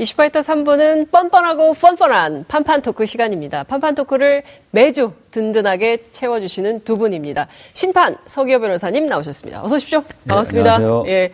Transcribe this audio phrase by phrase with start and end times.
[0.00, 3.64] 이슈파이터 3부는 뻔뻔하고 뻔뻔한 판판 토크 시간입니다.
[3.64, 7.48] 판판 토크를 매주 든든하게 채워주시는 두 분입니다.
[7.74, 9.62] 신판 서기호 변호사님 나오셨습니다.
[9.62, 10.02] 어서 오십시오.
[10.26, 10.78] 반갑습니다.
[10.78, 11.14] 네, 안녕하세요.
[11.14, 11.32] 예.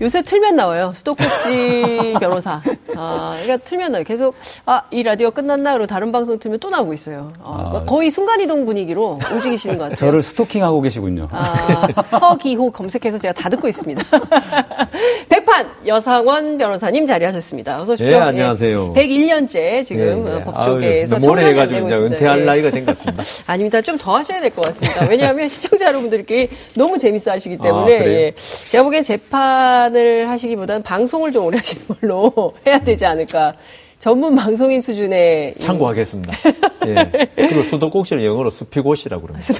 [0.00, 0.92] 요새 틀면 나와요.
[0.94, 2.60] 수도꼭지 변호사.
[2.96, 4.04] 아, 그러니까 틀면 나와요.
[4.04, 4.34] 계속,
[4.66, 5.72] 아, 이 라디오 끝났나?
[5.74, 7.32] 그리고 다른 방송 틀면 또 나오고 있어요.
[7.42, 7.84] 아, 아.
[7.86, 9.96] 거의 순간 이동 분위기로 움직이시는 것 같아요.
[9.96, 11.28] 저를 스토킹하고 계시군요.
[11.30, 11.86] 아,
[12.18, 14.02] 서기호 검색해서 제가 다 듣고 있습니다.
[15.28, 17.80] 백판 여상원 변호사님 자리하셨습니다.
[17.80, 18.18] 어서 오십시오.
[18.18, 18.94] 네, 안녕하세요.
[18.96, 20.36] 예, 101년째 지금 예, 예.
[20.36, 21.96] 어, 법조계에서 아유, 모래 해가지고 이제.
[21.96, 22.44] 은퇴할 예.
[22.44, 23.22] 나이가 된 것 같습니다.
[23.46, 23.80] 아닙니다.
[23.80, 25.06] 좀 더 하셔야 될 것 같습니다.
[25.08, 27.98] 왜냐하면 시청자 여러분들끼리 너무 재밌어 하시기 아, 때문에.
[27.98, 28.18] 그래요?
[28.18, 28.34] 예.
[28.70, 33.54] 제가 보기엔 재판 을 하시기보다는 방송을 좀 오래 하시는 걸로 해야 되지 않을까.
[33.98, 35.54] 전문 방송인 수준의.
[35.56, 36.32] 이- 참고하겠습니다.
[36.86, 37.28] 예.
[37.36, 39.54] 그리고 수도꼭지는 영어로 스피고시라고 그럽니다.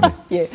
[0.32, 0.46] 예.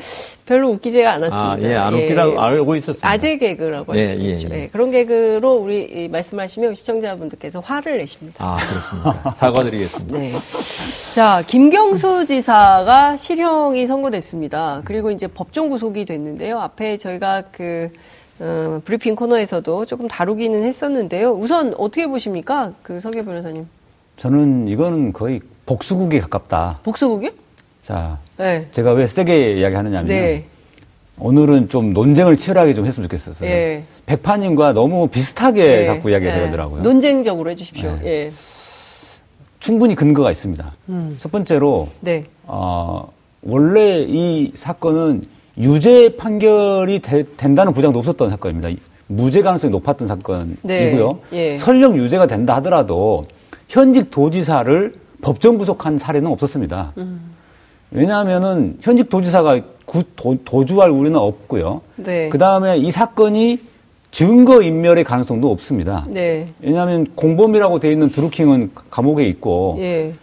[0.45, 1.51] 별로 웃기지가 않았습니다.
[1.53, 3.09] 아, 예, 안 웃기라고 알고 있었습니다.
[3.09, 4.49] 아재 개그라고 할 예, 수 예, 있죠.
[4.53, 4.63] 예.
[4.63, 8.45] 예, 그런 개그로 우리 이 말씀하시면 시청자분들께서 화를 내십니다.
[8.45, 9.35] 아, 그렇습니다.
[9.39, 10.17] 사과드리겠습니다.
[10.17, 10.31] 네.
[11.15, 14.81] 자, 김경수 지사가 실형이 선고됐습니다.
[14.85, 16.59] 그리고 이제 법정 구속이 됐는데요.
[16.59, 17.89] 앞에 저희가 그,
[18.39, 21.31] 어, 브리핑 코너에서도 조금 다루기는 했었는데요.
[21.33, 22.73] 우선 어떻게 보십니까?
[22.81, 23.67] 그 서계 변호사님.
[24.17, 26.79] 저는 이거는 거의 복수국에 가깝다.
[26.83, 27.31] 복수국이요?
[27.83, 28.67] 자, 네.
[28.71, 30.13] 제가 왜 세게 이야기하느냐면요.
[30.13, 30.45] 네.
[31.19, 33.47] 오늘은 좀 논쟁을 치열하게 좀 했으면 좋겠었어요.
[33.49, 33.83] 예.
[34.05, 35.85] 백파님과 너무 비슷하게 네.
[35.85, 36.41] 자꾸 이야기가 네.
[36.41, 36.81] 되더라고요.
[36.81, 37.99] 논쟁적으로 해주십시오.
[38.01, 38.05] 네.
[38.05, 38.31] 예.
[39.59, 40.73] 충분히 근거가 있습니다.
[40.89, 41.17] 음.
[41.21, 42.25] 첫 번째로 네.
[42.43, 43.09] 어,
[43.43, 45.23] 원래 이 사건은
[45.57, 48.69] 유죄 판결이 되- 된다는 보장도 없었던 사건입니다.
[49.07, 51.19] 무죄 가능성이 높았던 사건이고요.
[51.29, 51.51] 네.
[51.51, 51.57] 예.
[51.57, 53.25] 설령 유죄가 된다 하더라도
[53.69, 56.93] 현직 도지사를 법정 구속한 사례는 없었습니다.
[56.97, 57.21] 음.
[57.91, 61.81] 왜냐하면은 현직 도지사가 구- 도, 주할 우려는 없고요.
[61.97, 62.29] 네.
[62.29, 63.59] 그 다음에 이 사건이
[64.09, 66.05] 증거 인멸의 가능성도 없습니다.
[66.09, 66.47] 네.
[66.61, 70.13] 왜냐하면 공범이라고 돼 있는 드루킹은 감옥에 있고 예.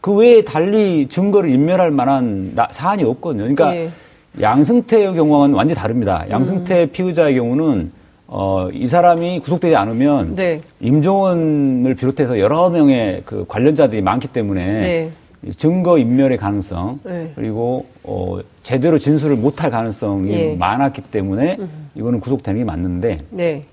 [0.00, 3.42] 그 외에 달리 증거를 인멸할 만한 나- 사안이 없거든요.
[3.42, 3.90] 그러니까 예.
[4.38, 6.24] 양승태의 경우와는 완전히 다릅니다.
[6.30, 6.88] 양승태 음.
[6.92, 7.92] 피의자의 경우는
[8.26, 10.60] 어, 이 사람이 구속되지 않으면 네.
[10.80, 15.10] 임종원을 비롯해서 여러 명의 그 관련자들이 많기 때문에 네.
[15.42, 17.32] 이 증거 인멸의 가능성 네.
[17.34, 20.54] 그리고 어, 제대로 진술을 못할 가능성이 예.
[20.54, 21.58] 많았기 때문에
[21.94, 23.64] 이거는 구속되는 게 맞는데 네.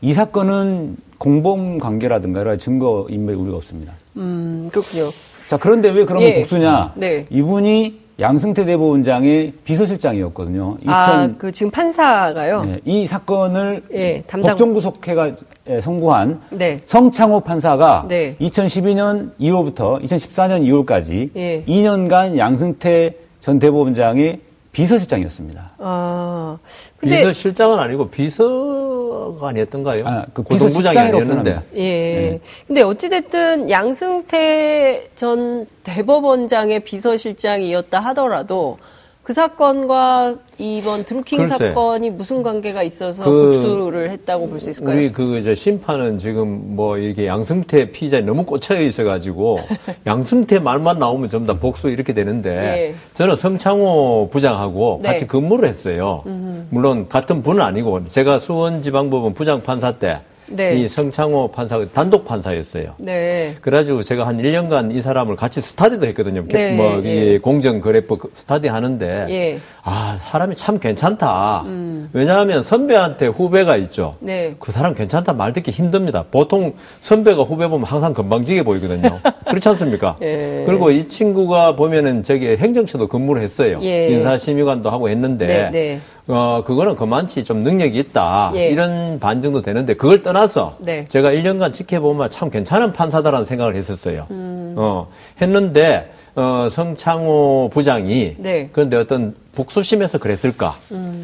[0.00, 3.92] 이 사건은 공범 관계라든가 여러 증거 인멸 우려가 없습니다.
[4.16, 5.10] 음, 그렇군요.
[5.48, 6.34] 자, 그런데 왜 그러면 예.
[6.40, 6.94] 복수냐?
[6.96, 7.26] 네.
[7.30, 10.76] 이분이 양승태 대법원장의 비서실장이었거든요.
[10.86, 12.62] 아, 2000, 그 지금 판사가요?
[12.64, 15.32] 네, 이 사건을 예, 담당- 법정 구속해가
[15.68, 16.80] 예, 선고한 네.
[16.84, 18.36] 성창호 판사가 네.
[18.40, 21.64] 2012년 2월부터 2014년 2월까지 예.
[21.66, 24.40] 2년간 양승태 전 대법원장의
[24.74, 25.70] 비서실장이었습니다.
[25.78, 26.58] 아,
[26.98, 30.06] 근데 비서실장은 아니고 비서가 아니었던가요?
[30.06, 31.60] 아, 그 고등부장이 비서실장이라고 아니었는데.
[31.76, 31.80] 예.
[31.80, 32.40] 네.
[32.66, 38.78] 근데 어찌됐든 양승태 전 대법원장의 비서실장이었다 하더라도
[39.24, 41.56] 그 사건과 이번 드루킹 글쎄.
[41.68, 44.94] 사건이 무슨 관계가 있어서 그 복수를 했다고 볼 수 있을까요?
[44.94, 49.60] 우리 그 이제 심판은 지금 뭐 이렇게 양승태 피의자에 너무 꽂혀 있어가지고
[50.06, 52.50] 양승태 말만 나오면 전부 다 복수 이렇게 되는데
[52.90, 52.94] 예.
[53.14, 55.08] 저는 성창호 부장하고 네.
[55.08, 56.22] 같이 근무를 했어요.
[56.68, 60.88] 물론 같은 분은 아니고 제가 수원지방법원 부장 판사 때 이 네.
[60.88, 62.94] 성창호 판사가 단독 판사였어요.
[62.98, 63.54] 네.
[63.62, 66.44] 그래가지고 제가 한 1년간 이 사람을 같이 스타디도 했거든요.
[66.48, 67.34] 네, 뭐, 예.
[67.34, 69.26] 이 공정거래법 스타디 하는데.
[69.30, 69.58] 예.
[69.82, 71.62] 아, 사람이 참 괜찮다.
[71.64, 72.10] 음.
[72.12, 74.16] 왜냐하면 선배한테 후배가 있죠.
[74.20, 74.54] 네.
[74.58, 76.24] 그 사람 괜찮다 말 듣기 힘듭니다.
[76.30, 79.20] 보통 선배가 후배 보면 항상 건방지게 보이거든요.
[79.48, 80.16] 그렇지 않습니까?
[80.20, 80.64] 예.
[80.66, 83.78] 그리고 이 친구가 보면은 저기 행정처도 근무를 했어요.
[83.82, 84.08] 예.
[84.08, 86.00] 인사심의관도 하고 했는데.
[86.26, 88.52] 어, 그거는 그만치 좀 능력이 있다.
[88.54, 88.68] 예.
[88.68, 91.06] 이런 반증도 되는데 그걸 떠나서 네.
[91.08, 94.26] 제가 1년간 지켜보면 참 괜찮은 판사다라는 생각을 했었어요.
[94.30, 94.74] 음.
[94.76, 95.08] 어,
[95.42, 98.62] 했는데, 어, 성창호 부장이 네.
[98.62, 98.68] 음.
[98.72, 100.76] 그런데 어떤 복수심에서 그랬을까?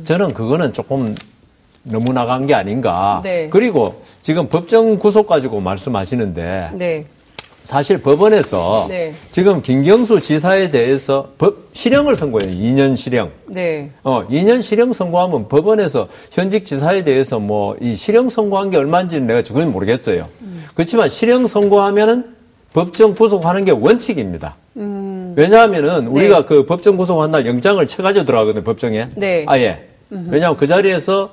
[0.05, 1.15] 저는 그거는 조금
[1.83, 3.21] 너무 나간 게 아닌가.
[3.25, 3.49] 네.
[3.51, 7.07] 그리고 지금 법정 구속 가지고 말씀하시는데 네.
[7.65, 9.13] 사실 법원에서 네.
[9.31, 12.51] 지금 김경수 지사에 대해서 법 실형을 선고해요.
[12.53, 13.31] 2년 실형.
[13.47, 13.91] 네.
[14.03, 19.43] 어, 2년 실형 선고하면 법원에서 현직 지사에 대해서 뭐 이 실형 선고한 게 얼마인지는 내가
[19.43, 20.27] 그건 모르겠어요.
[20.75, 22.35] 그렇지만 실형 선고하면은
[22.73, 24.57] 법정 구속하는 게 원칙입니다.
[25.37, 29.09] 왜냐하면은 우리가 그 법정 구속한 날 영장을 쳐가지고 들어가거든요, 법정에.
[29.17, 29.45] 네.
[29.47, 29.87] 아예.
[30.11, 31.31] 왜냐하면 그 자리에서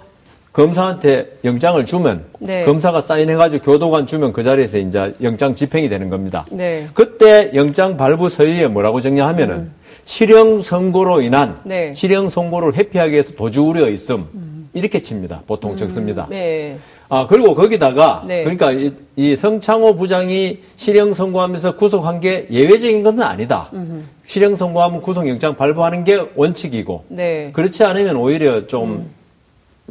[0.58, 2.66] 검사한테 영장을 주면 네.
[2.66, 6.48] 검사가 사인해가지고 교도관 주면 그 자리에서 이제 영장 집행이 되는 겁니다.
[6.52, 6.88] 네.
[6.96, 9.70] 그때 영장 발부 서류에 뭐라고 정리하면은
[10.06, 11.56] 실형 선고로 인한 음.
[11.64, 11.94] 네.
[11.94, 14.26] 실형 선고를 회피하기 위해서 도주 우려 있음
[14.74, 15.44] 이렇게 칩니다.
[15.46, 16.26] 보통 적습니다.
[16.28, 16.78] 네.
[17.10, 18.44] 아, 그리고 거기다가, 네.
[18.44, 23.72] 그러니까 이, 이 성창호 부장이 실형 선고하면서 구속한 게 예외적인 것은 아니다.
[24.26, 27.50] 실형 선고하면 구속영장 발부하는 게 원칙이고, 네.
[27.54, 29.10] 그렇지 않으면 오히려 좀,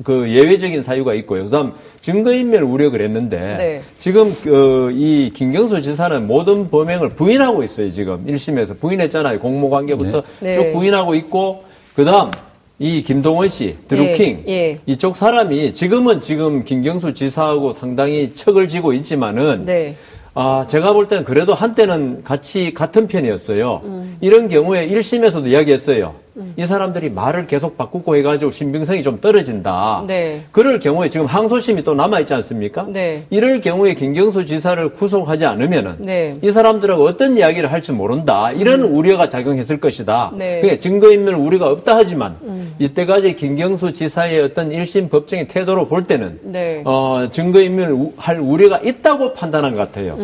[0.05, 1.45] 그 예외적인 사유가 있고요.
[1.45, 3.83] 그다음 증거인멸 우려를 했는데 네.
[3.97, 7.91] 지금 그 이 김경수 지사는 모든 범행을 부인하고 있어요.
[7.91, 9.39] 지금 1심에서 부인했잖아요.
[9.41, 10.55] 공모관계부터 네.
[10.55, 10.73] 쭉 네.
[10.73, 11.65] 부인하고 있고
[11.95, 12.31] 그다음
[12.79, 14.79] 이 김동원 씨 드루킹 예, 예.
[14.85, 19.97] 이쪽 사람이 지금은 지금 김경수 지사하고 상당히 척을 지고 있지만은 네.
[20.35, 23.81] 아, 제가 볼 때는 그래도 한때는 같이 같은 편이었어요.
[23.85, 24.17] 음.
[24.21, 26.15] 이런 경우에 1심에서도 이야기했어요.
[26.56, 30.05] 이 사람들이 말을 계속 바꾸고 해가지고 신빙성이 좀 떨어진다.
[30.06, 30.43] 네.
[30.53, 32.87] 그럴 경우에 지금 항소심이 또 남아있지 않습니까?
[32.88, 33.23] 네.
[33.31, 36.37] 이럴 경우에 김경수 지사를 구속하지 않으면은 네.
[36.43, 38.53] 이 사람들하고 어떤 이야기를 할지 모른다.
[38.53, 40.33] 이런 우려가 작용했을 것이다.
[40.37, 40.61] 네.
[40.61, 42.37] 그게 증거인멸 우려가 없다 하지만
[42.79, 46.83] 이때까지 김경수 지사의 어떤 1심 법정의 태도로 볼 때는 네.
[46.85, 50.17] 어, 증거인멸 우- 할 우려가 있다고 판단한 것 같아요.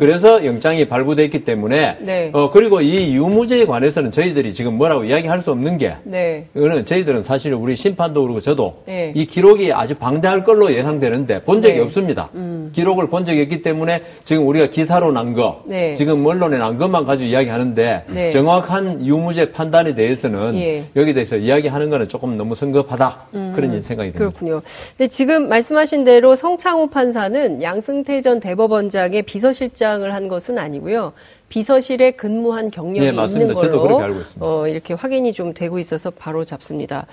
[0.00, 2.30] 그래서 영장이 발부됐기 때문에 네.
[2.32, 6.46] 어, 그리고 이 유무죄에 관해서는 저희들이 지금 뭐라고 이야기할 수 없는 게 네.
[6.56, 9.12] 이거는 저희들은 사실 우리 심판도 그렇고 저도 네.
[9.14, 11.80] 이 기록이 아주 방대할 걸로 예상되는데 본 적이 네.
[11.80, 12.30] 없습니다.
[12.72, 15.92] 기록을 본 적이 없기 때문에 지금 우리가 기사로 난 거, 네.
[15.92, 18.30] 지금 언론에 난 것만 가지고 이야기하는데 네.
[18.30, 20.84] 정확한 유무죄 판단에 대해서는 예.
[20.96, 24.18] 여기 대해서 이야기하는 거는 조금 너무 성급하다 그런 생각이 듭니다.
[24.18, 24.62] 그렇군요.
[24.96, 31.12] 근데 지금 말씀하신 대로 성창호 판사는 양승태 전 대법원장의 비서실장 을 한 것은 아니고요.
[31.48, 33.44] 비서실에 근무한 경력이 네, 맞습니다.
[33.52, 34.46] 있는 걸로 저도 그렇게 알고 있습니다.
[34.46, 37.06] 어, 이렇게 확인이 좀 되고 있어서 바로 잡습니다.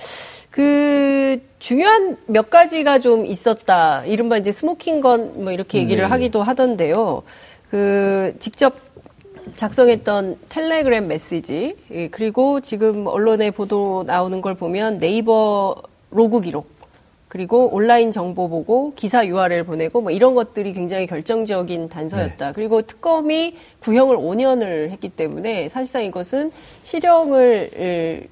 [0.52, 4.04] 그 중요한 몇 가지가 좀 있었다.
[4.06, 6.10] 이른바 이제 smoking gun 뭐 이렇게 얘기를 네.
[6.10, 7.24] 하기도 하던데요.
[7.72, 8.76] 그 직접
[9.56, 15.76] 작성했던 텔레그램 메시지 예, 그리고 지금 언론에 보도 나오는 걸 보면 네이버
[16.12, 16.77] 로그 기록
[17.28, 22.54] 그리고 온라인 정보 보고 기사 URL 보내고 뭐 이런 것들이 굉장히 결정적인 단서였다.
[22.54, 26.52] 그리고 특검이 구형을 5년을 했기 때문에 사실상 이것은
[26.84, 28.28] 실형을 을,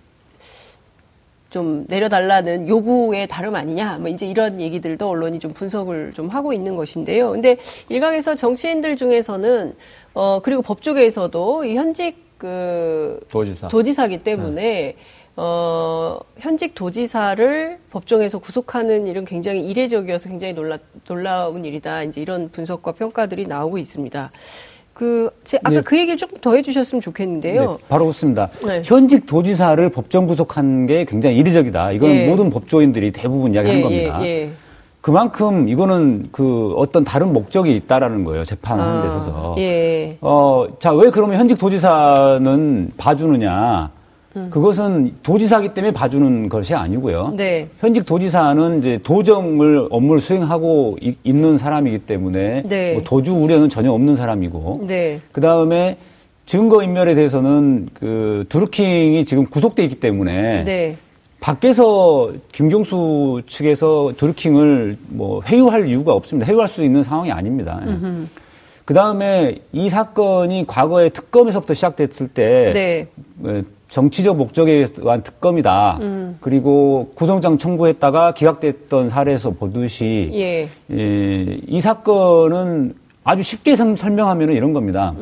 [1.50, 6.76] 좀 내려달라는 요구의 다름 아니냐, 뭐 이제 이런 얘기들도 언론이 좀 분석을 좀 하고 있는
[6.76, 7.32] 것인데요.
[7.32, 7.58] 근데
[7.88, 9.74] 일각에서 정치인들 중에서는
[10.14, 13.70] 어 그리고 법조계에서도 이 현직 그 도지사.
[13.70, 14.96] 도지사기 때문에
[15.38, 20.78] 어 현직 도지사를 법정에서 구속하는 일은 굉장히 이례적이어서 굉장히 놀라
[21.08, 22.04] 놀라운 일이다.
[22.04, 24.32] 이제 이런 분석과 평가들이 나오고 있습니다.
[24.94, 25.82] 그 제, 아까 네.
[25.82, 27.62] 그 얘기를 조금 더 해주셨으면 좋겠는데요.
[27.62, 28.50] 네, 바로 그렇습니다.
[28.66, 28.82] 네.
[28.86, 31.92] 현직 도지사를 법정 구속한 게 굉장히 이례적이다.
[31.92, 32.28] 이건 예.
[32.28, 34.20] 모든 법조인들이 대부분 이야기하는 겁니다.
[34.24, 34.52] 예, 예.
[35.02, 38.46] 그만큼 이거는 그 어떤 다른 목적이 있다라는 거예요.
[38.46, 39.56] 재판하는 데 있어서.
[39.58, 40.18] 예.
[40.22, 43.92] 어, 자, 왜 그러면 현직 도지사는 봐주느냐?
[44.36, 44.50] 음.
[44.52, 47.34] 그것은 도지사기 때문에 봐주는 것이 아니고요.
[47.38, 47.68] 네.
[47.80, 52.94] 현직 도지사는 이제 도정을 업무를 수행하고 이- 있는 사람이기 때문에 네.
[52.94, 55.22] 뭐 도주 우려는 전혀 없는 사람이고 네.
[55.32, 55.98] 그 다음에
[56.46, 60.98] 증거 인멸에 대해서는 그 두루킹이 지금 구속돼 있기 때문에 네.
[61.40, 66.48] 밖에서 김경수 측에서 두루킹을 뭐 회유할 이유가 없습니다.
[66.50, 67.82] 회유할 수 있는 상황이 아닙니다.
[68.84, 73.08] 그 다음에 이 사건이 과거에 특검에서부터 시작됐을 때 네.
[73.44, 73.62] 어,
[74.00, 76.00] 정치적 목적에 의한 특검이다.
[76.42, 80.68] 그리고 구속장 청구했다가 기각됐던 사례에서 보듯이 예.
[80.92, 82.94] 예, 이 사건은
[83.24, 85.16] 아주 쉽게 설- 설명하면 이런 겁니다.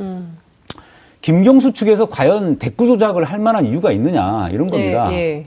[1.22, 5.14] 김경수 측에서 과연 댓글 조작을 할 만한 이유가 있느냐 이런 겁니다.
[5.14, 5.18] 예.
[5.18, 5.46] 예.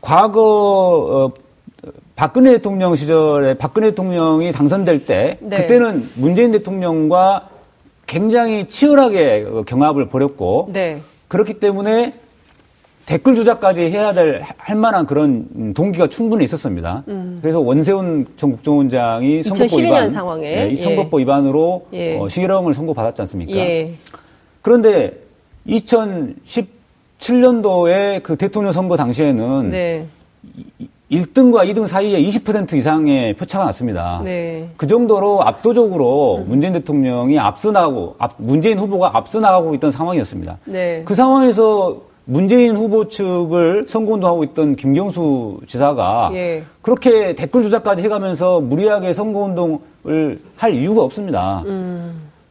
[0.00, 5.58] 과거 어, 박근혜 대통령 시절에 박근혜 대통령이 당선될 때 네.
[5.58, 7.50] 그때는 문재인 대통령과
[8.08, 11.00] 굉장히 치열하게 어, 경합을 벌였고 네.
[11.34, 12.12] 그렇기 때문에
[13.06, 17.02] 댓글 조작까지 해야 될 할 만한 그런 음, 동기가 충분히 있었습니다.
[17.42, 20.56] 그래서 원세훈 전 국정원장이 선거법 2012년 위반, 상황에.
[20.56, 20.76] 네, 이 예.
[20.76, 22.16] 선거법 위반으로 예.
[22.18, 23.56] 어, 실형을 선고받았지 않습니까?
[23.56, 23.92] 예.
[24.62, 25.12] 그런데
[25.66, 30.06] 2017년도에 그 대통령 선거 당시에는 네.
[31.10, 34.20] 1등과 2등 사이에 20% 이상의 표차가 났습니다.
[34.24, 34.68] 네.
[34.76, 40.58] 그 정도로 압도적으로 문재인 대통령이 앞서 나가고, 앞- 문재인 후보가 앞서 나가고 있던 상황이었습니다.
[40.64, 41.02] 네.
[41.04, 46.62] 그 상황에서 문재인 후보 측을 선거운동하고 있던 김경수 지사가 예.
[46.80, 51.62] 그렇게 댓글 조작까지 해가면서 무리하게 선거운동을 할 이유가 없습니다.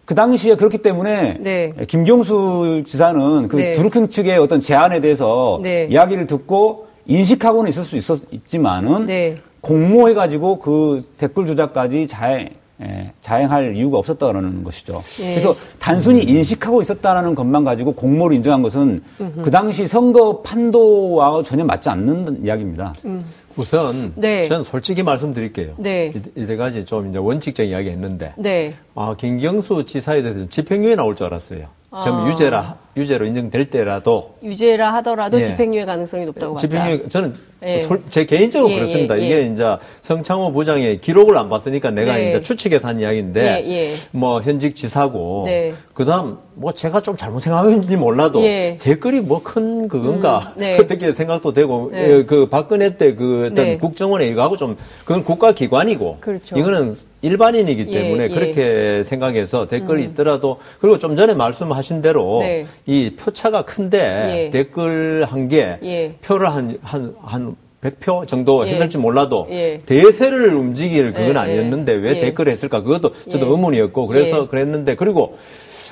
[0.06, 1.44] 그 당시에 그렇기 때문에 음.
[1.44, 1.74] 네.
[1.88, 3.74] 김경수 지사는 그 네.
[3.74, 5.88] 두루킹 측의 어떤 제안에 대해서 네.
[5.90, 9.38] 이야기를 듣고 인식하고는 있을 수 있었, 있지만은 네.
[9.62, 15.02] 공모해가지고 그 댓글 조작까지 잘 예, 자행할 이유가 없었다는 것이죠.
[15.22, 15.30] 예.
[15.36, 19.02] 그래서 단순히 인식하고 있었다는 것만 가지고 공모를 인정한 것은
[19.44, 22.96] 그 당시 선거 판도와 전혀 맞지 않는 이야기입니다.
[23.06, 23.24] 음.
[23.56, 24.44] 우선 네.
[24.44, 25.76] 저는 솔직히 말씀드릴게요.
[25.78, 26.12] 네.
[26.16, 28.74] 이- 이때 가지 좀 이제 원칙적인 이야기 했는데 네.
[28.96, 31.68] 아, 김경수 지사에 대해서 집행유예 나올 줄 알았어요.
[31.92, 32.02] 아.
[32.02, 35.46] 전 유죄라 유죄로 인정될 때라도 유죄라 하더라도 예.
[35.46, 36.58] 집행유예 가능성이 높다고.
[36.58, 37.34] 집행유예 저는
[37.66, 37.82] 예.
[37.82, 39.18] 솔- 제 개인적으로 예, 그렇습니다.
[39.20, 39.42] 예, 이게 예.
[39.48, 42.30] 이제 성창호 부장의 기록을 안 봤으니까 내가 네.
[42.30, 43.88] 이제 추측해서 한 이야기인데 예, 예.
[44.12, 45.74] 뭐 현직 지사고 네.
[45.94, 48.78] 그다음 뭐 제가 좀 잘못 생각했는지 몰라도 예.
[48.82, 50.76] 댓글이 뭐 큰 그건가 음, 네.
[50.86, 52.18] 그렇게 생각도 되고 네.
[52.20, 53.78] 예, 그 박근혜 때 그 어떤 네.
[53.78, 56.56] 국정원에 이거하고 좀 그건 국가 기관이고 그렇죠.
[56.58, 58.28] 이거는 일반인이기 예, 때문에 예.
[58.28, 58.34] 음.
[58.36, 62.66] 그렇게 생각해서 댓글이 있더라도 그리고 좀 전에 말씀하신 대로 네.
[62.86, 64.50] 이 표차가 큰데 예.
[64.50, 66.16] 댓글 한 개 예.
[66.22, 68.72] 표를 한 한 한 100표 정도 예.
[68.74, 69.80] 했을지 몰라도 예.
[69.86, 71.98] 대세를 움직일 그건 예, 아니었는데 예.
[71.98, 72.20] 왜 예.
[72.20, 73.52] 댓글을 했을까 그것도 저도 예.
[73.52, 74.48] 의문이었고 그래서 예.
[74.48, 75.38] 그랬는데 그리고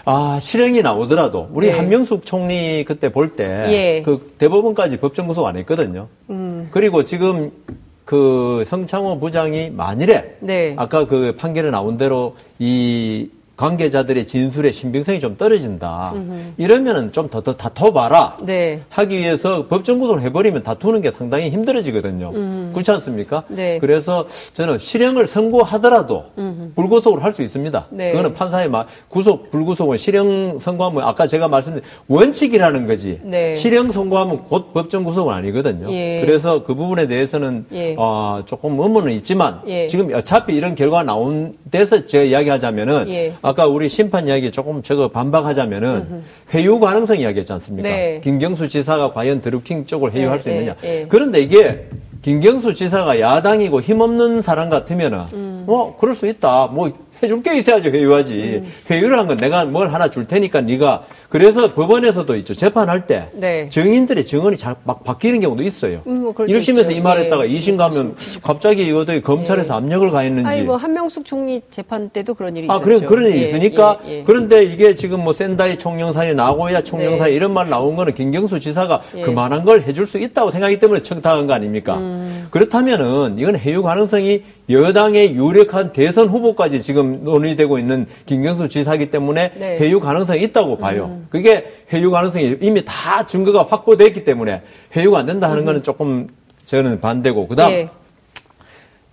[0.05, 1.73] 아 실형이 나오더라도 우리 네.
[1.73, 4.01] 한명숙 총리 그때 볼때 예.
[4.03, 6.07] 그 대법원까지 법정 구속 안 했거든요.
[6.29, 6.69] 음.
[6.71, 7.51] 그리고 지금
[8.05, 10.73] 그 성창호 부장이 만일에 네.
[10.77, 13.29] 아까 그 판결에 나온 대로 이
[13.61, 16.13] 관계자들의 진술의 신빙성이 좀 떨어진다.
[16.57, 18.37] 이러면은 좀 더 더 다퉈봐라.
[18.43, 18.81] 네.
[18.89, 22.31] 하기 위해서 법정 구속을 해버리면 다투는 게 상당히 힘들어지거든요.
[22.73, 23.43] 그렇지 않습니까?
[23.47, 23.77] 네.
[23.79, 26.25] 그래서 저는 실형을 선고하더라도
[26.75, 27.85] 불구속을 할 수 있습니다.
[27.91, 28.11] 네.
[28.11, 33.21] 그거는 판사의 말, 구속, 불구속은 실형 선고하면 아까 제가 말씀드린 원칙이라는 거지.
[33.23, 33.55] 네.
[33.55, 35.89] 실형 선고하면 곧 법정 구속은 아니거든요.
[35.93, 36.21] 예.
[36.25, 37.95] 그래서 그 부분에 대해서는 예.
[37.97, 39.87] 어, 조금 의문은 있지만 예.
[39.87, 43.33] 지금 어차피 이런 결과가 나온 데서 제가 이야기하자면은 예.
[43.51, 47.87] 아까 우리 심판 이야기 조금 저거 반박하자면은 회유 가능성 이야기했지 않습니까?
[47.89, 48.21] 네.
[48.23, 50.75] 김경수 지사가 과연 드루킹 쪽을 회유할 예, 수 있느냐.
[50.85, 51.05] 예, 예.
[51.07, 51.87] 그런데 이게
[52.21, 55.63] 김경수 지사가 야당이고 힘없는 사람 같으면은 음.
[55.65, 56.67] 뭐 그럴 수 있다.
[56.67, 56.91] 뭐
[57.21, 58.61] 해줄 게 있어야지 회유하지.
[58.63, 58.71] 음.
[58.89, 62.53] 회유를 한 건 내가 뭘 하나 줄 테니까 네가 그래서 법원에서도 있죠.
[62.53, 63.69] 재판할 때 네.
[63.69, 66.01] 증인들의 증언이 잘 막 바뀌는 경우도 있어요.
[66.07, 66.91] 음, 뭐 그럴 수 1심에서 있죠.
[66.91, 67.53] 이 말했다가 예.
[67.53, 72.67] 2심 가면 갑자기 이것도 검찰에서 압력을 가했는지 아니 뭐 한명숙 총리 재판 때도 그런 일이
[72.69, 72.83] 아, 있었죠.
[72.83, 73.99] 그래, 그런 일이 예, 있으니까.
[74.07, 74.23] 예, 예.
[74.25, 77.35] 그런데 이게 지금 뭐 센다이 총영사니 나고야 총영사니 네.
[77.35, 79.21] 이런 말 나온 거는 김경수 지사가 예.
[79.21, 81.97] 그만한 걸 해줄 수 있다고 생각하기 때문에 청탁한 거 아닙니까?
[81.97, 82.47] 음.
[82.49, 89.77] 그렇다면은 이건 해유 가능성이 여당의 유력한 대선 후보까지 지금 논의되고 있는 김경수 지사기 때문에 네.
[89.77, 89.83] 음.
[89.83, 91.20] 해유 가능성이 있다고 봐요.
[91.29, 94.61] 그게 해유 가능성이 이미 다 증거가 확보됐기 때문에
[94.95, 96.27] 해유가 안 된다 하는 거는 조금
[96.65, 97.47] 저는 반대고.
[97.47, 97.89] 그 다음 예.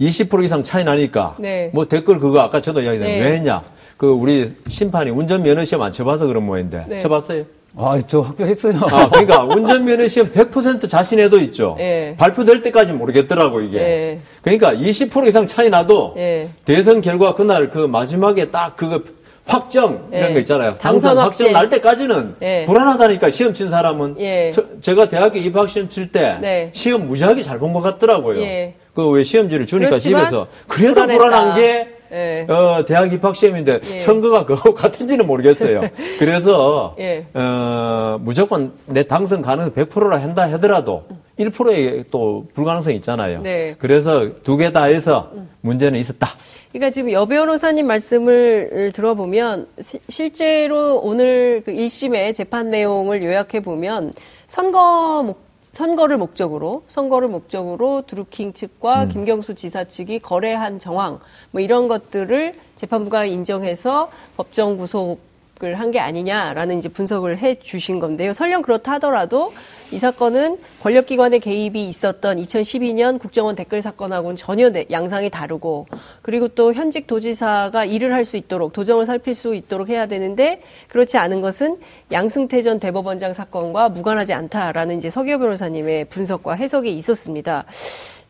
[0.01, 1.71] 20% 이상 차이 나니까 네.
[1.75, 3.25] 뭐 댓글 그거 아까 저도 이야기했는데 네.
[3.29, 3.63] 왜 했냐
[3.97, 6.99] 그 우리 심판이 운전 면허 시험 안 쳐봐서 그런 모양인데 네.
[6.99, 7.45] 쳐봤어요?
[7.77, 8.75] 아, 저 합격했어요.
[8.81, 12.15] 아 그러니까 운전 면허 시험 100% 자신해도 있죠 예.
[12.17, 14.21] 발표될 때까지 모르겠더라고 이게 예.
[14.43, 16.49] 그러니까 20% 이상 차이 나도 예.
[16.65, 19.03] 대선 결과 그날 그 마지막에 딱 그거
[19.49, 20.33] 확정 이런 예.
[20.35, 21.19] 거 있잖아요 당선 당선.
[21.19, 22.65] 확정 날 때까지는 예.
[22.67, 24.51] 불안하다니까 시험 친 사람은 예.
[24.53, 26.71] 저- 제가 대학교 입학 시험 칠때 네.
[26.73, 28.75] 시험 무지하게 잘 본 것 같더라고요 예.
[28.95, 31.19] 그왜 시험지를 주니까 집에서 그래도 불안했다.
[31.25, 32.47] 불안한 게 예.
[32.49, 33.99] 어, 대학 입학 시험인데 예.
[33.99, 35.83] 선거가 그거 같은지는 모르겠어요.
[36.19, 37.27] 그래서 예.
[37.35, 41.05] 어, 무조건 내 당선 가능성 100%라 한다 하더라도
[41.39, 43.41] 1%의 또 불가능성이 있잖아요.
[43.43, 43.75] 네.
[43.79, 45.31] 그래서 두 개 다 해서
[45.61, 46.29] 문제는 있었다.
[46.73, 54.13] 그러니까 지금 여 변호사님 말씀을 들어보면 시- 실제로 오늘 그 1심의 재판 내용을 요약해 보면
[54.49, 61.21] 선거 목 선거를 목적으로 선거를 목적으로 드루킹 측과 김경수 지사 측이 거래한 정황
[61.53, 65.19] 뭐 이런 것들을 재판부가 인정해서 법정 구속
[65.65, 68.33] 을 한 게 아니냐라는 이제 분석을 해 주신 건데요.
[68.33, 69.53] 설령 그렇다 하더라도
[69.91, 75.87] 이 사건은 권력기관의 개입이 있었던 2012년 국정원 댓글 사건하고는 전혀 내- 양상이 다르고
[76.23, 81.17] 그리고 또 현직 도지사가 일을 할 수 있도록 도정을 살필 수 있도록 해야 되는데 그렇지
[81.17, 81.79] 않은 것은
[82.13, 87.65] 양승태 전 대법원장 사건과 무관하지 않다라는 이제 서기호 변호사님의 분석과 해석이 있었습니다.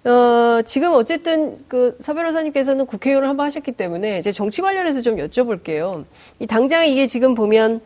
[0.04, 6.04] 어, 지금 어쨌든 그서 변호사님께서는 국회의원을 한번 하셨기 때문에 이제 정치 관련해서 좀 여쭤볼게요.
[6.38, 7.80] 이 당장 이게 지금 보면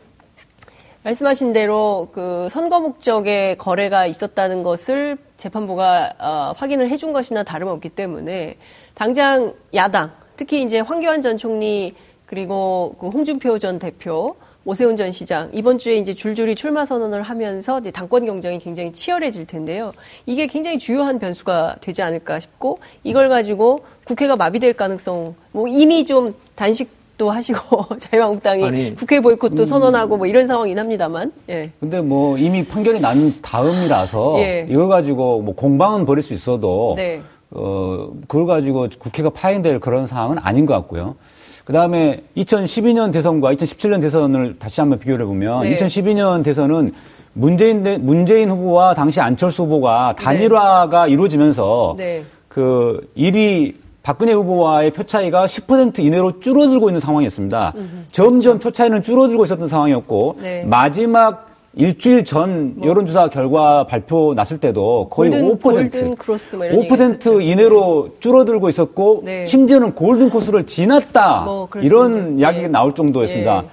[1.03, 8.57] 말씀하신 대로 그 선거 목적의 거래가 있었다는 것을 재판부가 어, 확인을 해준 것이나 다름없기 때문에
[8.93, 15.49] 당장 야당 특히 이제 황교안 전 총리 그리고 그 홍준표 전 대표 오세훈 전 시장
[15.53, 19.91] 이번 주에 이제 줄줄이 출마 선언을 하면서 이제 당권 경쟁이 굉장히 치열해질 텐데요.
[20.25, 26.33] 이게 굉장히 주요한 변수가 되지 않을까 싶고 이걸 가지고 국회가 마비될 가능성 뭐 이미 좀
[26.55, 31.33] 단식도 하시고 자유한국당이 아니, 국회 보이콧도 선언하고 뭐 이런 상황이긴 합니다만.
[31.49, 31.71] 예.
[31.81, 34.67] 근데 뭐 이미 판결이 난 다음이라서 예.
[34.69, 37.21] 이걸 가지고 뭐 공방은 벌일 수 있어도 네.
[37.51, 41.15] 어 그걸 가지고 국회가 파행될 그런 상황은 아닌 것 같고요.
[41.63, 45.75] 그 다음에 2012년 대선과 2017년 대선을 다시 한번 비교를 해보면 네.
[45.75, 46.91] 2012년 대선은
[47.33, 52.23] 문재인 대- 문재인 후보와 당시 안철수 후보가 단일화가 이루어지면서 네.
[52.47, 57.73] 그 1위 박근혜 후보와의 표 차이가 10% 이내로 줄어들고 있는 상황이었습니다.
[58.11, 60.65] 점점 표 차이는 줄어들고 있었던 상황이었고 네.
[60.65, 66.87] 마지막 일주일 전 여론조사 결과 발표 났을 때도 거의 골든- 5% 골든 뭐 이런 얘기
[66.87, 67.41] 5% 있었죠.
[67.41, 69.45] 이내로 줄어들고 있었고 네.
[69.45, 71.67] 심지어는 골든 코스를 지났다 뭐.
[71.81, 72.67] 이런 이야기가 예.
[72.67, 73.63] 나올 정도였습니다.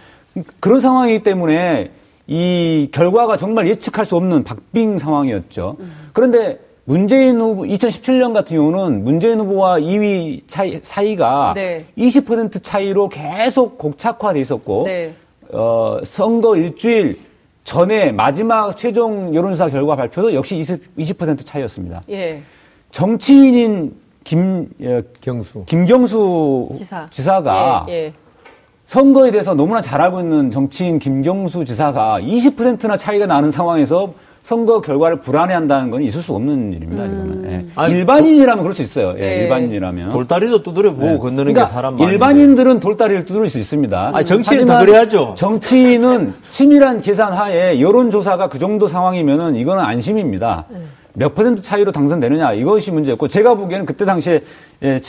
[0.61, 1.91] 그런 상황이기 때문에
[2.27, 5.77] 이 결과가 정말 예측할 수 없는 박빙 상황이었죠.
[5.81, 5.93] 음.
[6.15, 11.85] 그런데 문재인 후보 2017년 같은 경우는 문재인 후보와 2위 차이, 사이가 네.
[11.99, 15.13] 20% 차이로 계속 곡착화돼 있었고 네.
[15.53, 17.19] 어, 선거 일주일
[17.65, 22.03] 전에 마지막 최종 여론조사 결과 발표도 역시 20, 20% 차이였습니다.
[22.11, 22.43] 예.
[22.91, 25.65] 정치인인 김, 예, 경수.
[25.67, 26.71] 김경수
[27.11, 27.43] 지사.
[27.43, 28.13] 가 예, 예.
[28.87, 35.21] 선거에 대해서 너무나 잘 알고 있는 정치인 김경수 지사가 20%나 차이가 나는 상황에서 선거 결과를
[35.21, 37.05] 불안해한다는 건 있을 수 없는 일입니다.
[37.05, 37.67] 이거는 예.
[37.77, 39.15] 아니, 일반인이라면 그럴 수 있어요.
[39.17, 39.37] 예, 네.
[39.43, 40.11] 일반인이라면.
[40.11, 41.19] 돌다리도 두드려 보고 네.
[41.19, 42.13] 건너는 그러니까 게 사람 마음인데.
[42.13, 44.11] 일반인들은 돌다리를 두드릴 수 있습니다.
[44.15, 45.35] 아니, 정치인은 더 하지만 그래야죠.
[45.37, 50.67] 정치인은 치밀한 계산 하에 여론조사가 그 정도 상황이면은 이거는 안심입니다.
[51.13, 54.43] 몇 퍼센트 차이로 당선되느냐 이것이 문제였고 제가 보기에는 그때 당시에
[54.83, 55.01] 예,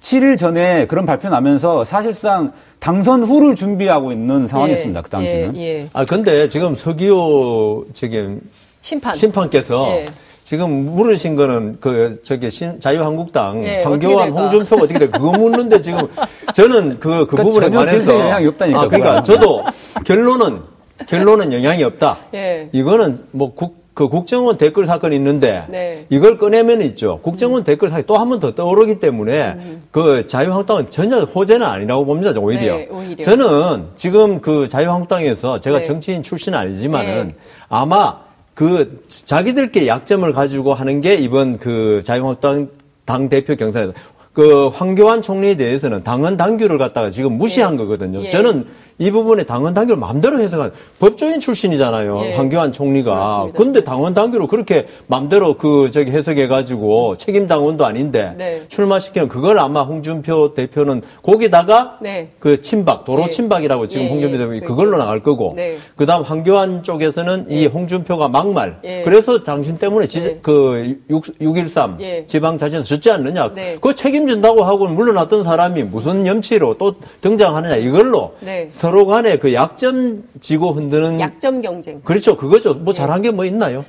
[0.00, 5.02] 7일 전에 그런 발표 나면서 사실상 당선 후를 준비하고 있는 상황이었습니다.
[5.02, 5.56] 그 당시는.
[5.56, 5.88] 예, 예.
[5.92, 8.40] 아, 근데 지금 서기호 지금
[8.82, 9.14] 심판.
[9.14, 10.06] 심판께서 예.
[10.44, 14.30] 지금 물으신 거는 그 저기 신- 자유한국당 예, 황교안?
[14.32, 15.06] 홍준표가 어떻게 돼?
[15.08, 16.08] 그거 묻는데 지금
[16.52, 19.22] 저는 그, 그 그러니까 부분에 전혀 관해서 영향이 없다니까, 아, 그러니까.
[19.22, 19.62] 저도
[20.04, 20.60] 결론은
[21.08, 22.18] 결론은 영향이 없다.
[22.34, 22.68] 예.
[22.72, 26.06] 이거는 뭐 국, 그 국정원 댓글 사건이 있는데 네.
[26.10, 27.20] 이걸 꺼내면 있죠.
[27.22, 32.32] 국정원 댓글 사건이 또 한 번 더 떠오르기 때문에 그 자유한국당은 전혀 호재는 아니라고 봅니다.
[32.40, 32.76] 오히려.
[32.76, 33.22] 네, 오히려.
[33.22, 35.82] 저는 지금 그 자유한국당에서 제가 네.
[35.84, 37.34] 정치인 출신은 아니지만은 네.
[37.68, 38.16] 아마
[38.62, 42.68] 그 자기들께 약점을 가지고 하는 게 이번 그 자유한국당
[43.04, 43.92] 당 대표 경선에서
[44.32, 48.22] 그 황교안 총리에 대해서는 당헌 당규를 갖다가 지금 무시한 거거든요.
[48.22, 48.28] 예.
[48.28, 48.66] 저는
[49.02, 52.20] 이 부분에 당헌 당규를 마음대로 해석한 법조인 출신이잖아요.
[52.24, 52.34] 예.
[52.34, 53.12] 황교안 총리가.
[53.12, 53.58] 그렇습니다.
[53.58, 58.62] 근데 당헌 당규를 그렇게 마음대로 그 저기 해석해 가지고 책임 당원도 아닌데 네.
[58.68, 62.30] 출마시키는 그걸 아마 홍준표 대표는 거기다가 네.
[62.38, 63.28] 그 침박 도로 예.
[63.28, 64.38] 침박이라고 지금 예, 홍준표 예.
[64.38, 64.76] 대표이 그렇죠.
[64.76, 65.78] 그걸로 나갈 거고 네.
[65.96, 69.02] 그다음 황교안 쪽에서는 이 홍준표가 막말 예.
[69.04, 70.38] 그래서 당신 때문에 지, 예.
[70.42, 72.24] 그 6, 6.13 예.
[72.26, 73.74] 지방자치는 졌지 않느냐 네.
[73.74, 78.70] 그거 책임진다고 하고 물러났던 사람이 무슨 염치로 또 등장하느냐 이걸로 네.
[78.92, 82.02] 서로 간에 그 약점 지고 흔드는 약점 경쟁.
[82.02, 82.82] 그렇죠 그거죠 예.
[82.82, 83.86] 뭐 잘한 게 뭐 있나요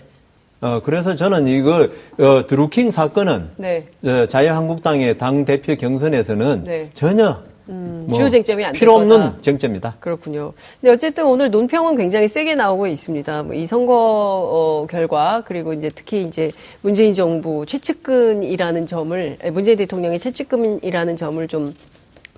[0.61, 1.89] 어 그래서 저는 이거
[2.19, 3.83] 어, 드루킹 사건은 네.
[4.05, 6.89] 어, 자유한국당의 당 대표 경선에서는 네.
[6.93, 7.37] 전혀
[7.67, 9.15] 음, 뭐 주요 쟁점이 안 필요 될 거다.
[9.25, 9.95] 없는 쟁점이다.
[9.99, 10.53] 그렇군요.
[10.79, 13.43] 근데 어쨌든 오늘 논평은 굉장히 세게 나오고 있습니다.
[13.43, 20.19] 뭐 이 선거 어, 결과 그리고 이제 특히 이제 문재인 정부 최측근이라는 점을 문재인 대통령의
[20.19, 21.73] 최측근이라는 점을 좀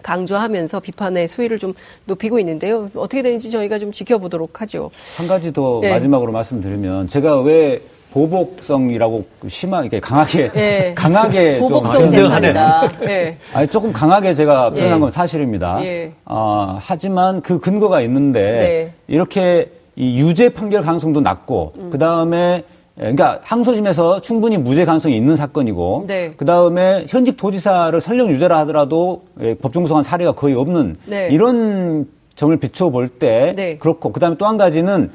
[0.06, 1.74] 강조하면서 비판의 수위를 좀
[2.06, 2.92] 높이고 있는데요.
[2.96, 4.92] 어떻게 되는지 저희가 좀 지켜보도록 하죠.
[5.18, 5.90] 한 가지 더 네.
[5.90, 10.94] 마지막으로 말씀드리면 제가 왜 보복성이라고 심하게 강하게 예.
[10.96, 12.92] 강하게 좀 보복성 아, 재판이다.
[13.10, 13.38] 예.
[13.52, 15.00] 아니 조금 강하게 제가 표현한 예.
[15.00, 15.84] 건 사실입니다.
[15.84, 16.14] 예.
[16.26, 18.94] 아, 하지만 그 근거가 있는데 네.
[19.08, 21.90] 이렇게 이 유죄 판결 가능성도 낮고 음.
[21.90, 22.64] 그 다음에
[22.98, 26.34] 그러니까 항소심에서 충분히 무죄 가능성이 있는 사건이고 네.
[26.38, 31.28] 그 다음에 현직 도지사를 설령 유죄라 하더라도 예, 법정 구속한 사례가 거의 없는 네.
[31.30, 33.78] 이런 점을 비춰볼 때 네.
[33.78, 35.12] 그렇고 그 다음에 또 한 가지는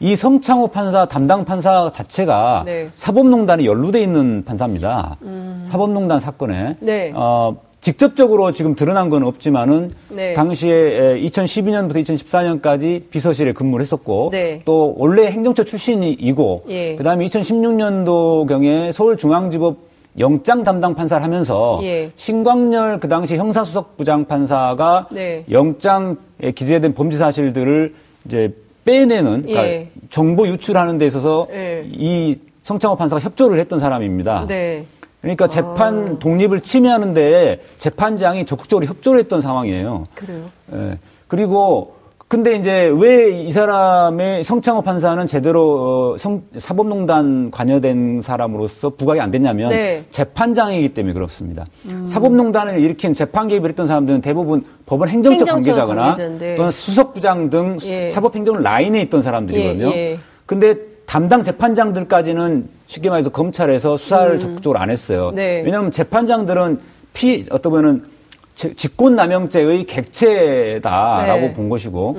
[0.00, 2.82] 이 성창호 판사 담당 판사 자체가 네.
[2.84, 2.92] 음.
[2.96, 5.16] 사법농단에 연루돼 있는 판사입니다.
[5.66, 7.12] 사법농단 사건에 네.
[7.14, 10.34] 어, 직접적으로 지금 드러난 건 없지만은 네.
[10.34, 14.62] 당시에 2012년부터 2014년까지 비서실에 근무를 했었고 네.
[14.64, 16.96] 또 원래 행정처 출신이고 예.
[16.96, 22.10] 그다음에 2016년도 경에 서울중앙지법 영장 담당 판사를 하면서 예.
[22.16, 25.44] 신광열 그 당시 형사수석 부장 판사가 네.
[25.50, 26.16] 영장에
[26.54, 27.94] 기재된 범죄 사실들을
[28.26, 29.88] 이제 빼내는 그러니까 예.
[30.10, 31.86] 정보 유출하는 데 있어서 예.
[31.90, 34.46] 이 성창호 판사가 협조를 했던 사람입니다.
[35.22, 35.34] 네.
[35.36, 40.06] 그러니까 재판 독립을 침해하는데 재판장이 적극적으로 협조를 했던 상황이에요.
[40.14, 40.44] 그래요.
[40.74, 40.98] 예.
[41.28, 41.94] 그리고
[42.26, 49.32] 근데 이제 왜 이 사람의 성창호 판사는 제대로 어, 성, 사법농단 관여된 사람으로서 부각이 안
[49.32, 50.04] 됐냐면 네.
[50.12, 51.66] 재판장이기 때문에 그렇습니다.
[52.06, 56.54] 사법농단을 일으킨 재판 개입을 했던 사람들은 대부분 법원 행정처, 행정처 관계자거나 관계자인데.
[56.56, 58.08] 또는 수석부장 등 예.
[58.08, 59.90] 사법행정 라인에 있던 사람들이거든요.
[59.90, 60.18] 예, 예.
[60.46, 60.76] 근데
[61.10, 65.32] 담당 재판장들까지는 쉽게 말해서 검찰에서 수사를 적극적으로 안 했어요.
[65.34, 65.60] 네.
[65.64, 66.78] 왜냐하면 재판장들은
[67.12, 68.04] 피 어떤 보면은
[68.54, 71.52] 직권남용죄의 객체다라고 네.
[71.52, 72.16] 본 것이고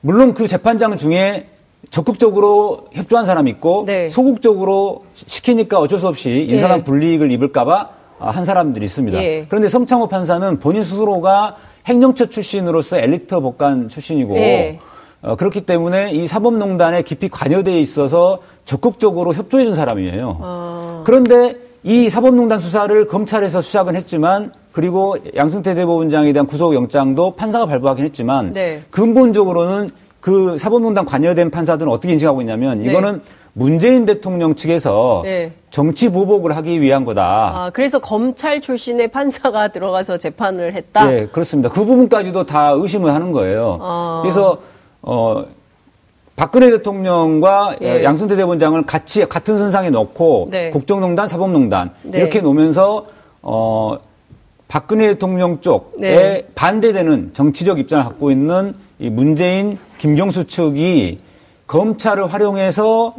[0.00, 1.48] 물론 그 재판장 중에
[1.90, 4.08] 적극적으로 협조한 사람이 있고 네.
[4.08, 6.84] 소극적으로 시키니까 어쩔 수 없이 인사상 예.
[6.84, 9.22] 불이익을 입을까봐 아, 한 사람들이 있습니다.
[9.22, 9.44] 예.
[9.50, 14.80] 그런데 성창호 판사는 본인 스스로가 행정처 출신으로서 엘리트 법관 출신이고 예.
[15.24, 20.38] 어, 그렇기 때문에 이 사법농단에 깊이 관여돼 있어서 적극적으로 협조해 준 사람이에요.
[20.40, 21.02] 어.
[21.06, 28.52] 그런데 이 사법농단 수사를 검찰에서 시작은 했지만 그리고 양승태 대법원장에 대한 구속영장도 판사가 발부하긴 했지만
[28.52, 28.82] 네.
[28.90, 32.90] 근본적으로는 그 사법농단 관여된 판사들은 어떻게 인식하고 있냐면 네.
[32.90, 35.52] 이거는 문재인 대통령 측에서 네.
[35.70, 37.22] 정치 보복을 하기 위한 거다.
[37.54, 41.06] 아, 그래서 검찰 출신의 판사가 들어가서 재판을 했다.
[41.06, 41.68] 네, 그렇습니다.
[41.68, 43.78] 그 부분까지도 다 의심을 하는 거예요.
[43.80, 44.20] 아.
[44.22, 44.58] 그래서
[45.06, 45.44] 어
[46.36, 48.02] 박근혜 대통령과 예.
[48.02, 50.70] 양승태 대법원장을 같이 같은 선상에 놓고 네.
[50.70, 52.18] 국정농단, 사법농단 네.
[52.18, 53.06] 이렇게 놓으면서
[53.42, 53.98] 어
[54.66, 56.48] 박근혜 대통령 쪽에 네.
[56.54, 61.18] 반대되는 정치적 입장을 갖고 있는 이 문재인, 김경수 측이
[61.66, 63.14] 검찰을 활용해서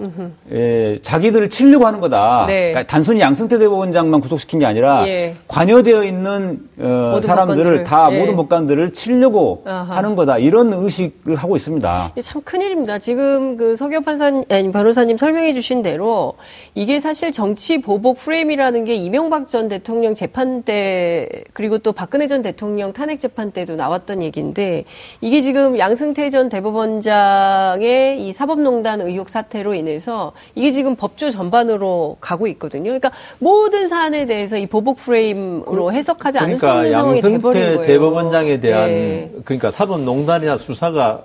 [0.52, 2.46] 에, 자기들을 치려고 하는 거다.
[2.48, 2.72] 네.
[2.72, 5.36] 그러니까 단순히 양승태 대법원장만 구속시킨 게 아니라 예.
[5.48, 8.20] 관여되어 있는 어, 사람들을 다 예.
[8.20, 9.96] 모든 법관들을 치려고 아하.
[9.98, 10.38] 하는 거다.
[10.38, 12.12] 이런 의식을 하고 있습니다.
[12.22, 13.00] 참 큰일입니다.
[13.00, 16.34] 지금 그 서교 판사님, 아니, 변호사님 설명해 주신 대로
[16.76, 22.44] 이게 사실 정치 보복 프레임이라는 게 이명박 전 대통령 재판 때 그리고 또 박근혜 전
[22.44, 24.86] 대통령 탄핵 재판 때도 나왔던 얘기인데
[25.22, 32.48] 이게 지금 양승태 전 대법원장의 이 사법농단 의혹 사태로 인해서 이게 지금 법조 전반으로 가고
[32.48, 32.84] 있거든요.
[32.84, 37.76] 그러니까 모든 사안에 대해서 이 보복 프레임으로 해석하지 않을 수 그러니까 없는 상황이 돼버린 양승태
[37.78, 37.88] 거예요.
[37.88, 39.32] 대법원장에 대한 네.
[39.46, 41.24] 그러니까 사법농단이나 수사가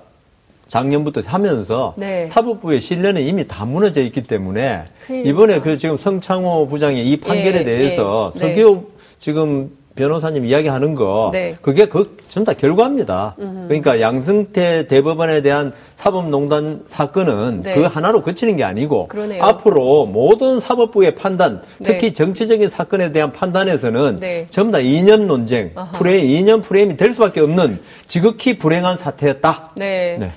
[0.68, 2.28] 작년부터 하면서 네.
[2.28, 5.30] 사법부의 신뢰는 이미 다 무너져 있기 때문에 큰일입니다.
[5.30, 8.48] 이번에 그 지금 성창호 부장의 이 판결에 예, 대해서 예, 네.
[8.48, 8.84] 서기호
[9.18, 11.56] 지금 변호사님 이야기하는 거 네.
[11.60, 13.34] 그게 그 전부 다 결과입니다.
[13.36, 17.74] 그러니까 양승태 대법원에 대한 사법농단 사건은 네.
[17.74, 19.42] 그 하나로 그치는 게 아니고 그러네요.
[19.42, 22.12] 앞으로 모든 사법부의 판단, 특히 네.
[22.12, 24.46] 정치적인 사건에 대한 판단에서는 네.
[24.48, 25.90] 전부 다 이념 논쟁, 아하.
[25.92, 29.72] 프레임, 이념 프레임이 될 수밖에 없는 지극히 불행한 사태였다.
[29.74, 30.16] 네.
[30.18, 30.32] 네.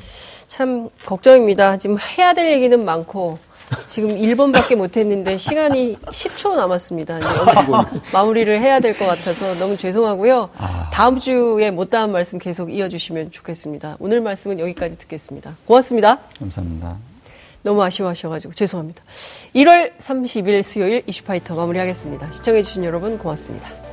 [0.48, 1.78] 참 걱정입니다.
[1.78, 3.38] 지금 해야 될 얘기는 많고
[3.88, 7.20] 지금 1번밖에 못했는데 시간이 10초 남았습니다.
[8.14, 10.50] 마무리를 해야 될 것 같아서 너무 죄송하고요.
[10.92, 13.98] 다음 주에 못다한 말씀 계속 이어주시면 좋겠습니다.
[14.00, 15.56] 오늘 말씀은 여기까지 듣겠습니다.
[15.66, 16.20] 고맙습니다.
[16.40, 16.98] 감사합니다.
[17.64, 19.02] 너무 아쉬워하셔가지고 죄송합니다.
[19.56, 22.32] 1월 30일 수요일 이슈파이터 마무리하겠습니다.
[22.32, 23.93] 시청해주신 여러분 고맙습니다.